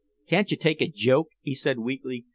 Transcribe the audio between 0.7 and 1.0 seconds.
a